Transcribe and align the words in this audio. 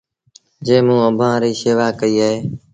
جيٚنٚ 0.65 0.85
موٚنٚ 0.87 1.05
اڀآنٚ 1.09 1.39
ريٚ 1.43 1.57
شيوآ 1.61 1.87
ڪئيٚ 1.99 2.19
اهي 2.25 2.35